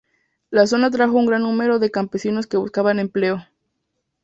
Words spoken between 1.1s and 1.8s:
a un gran número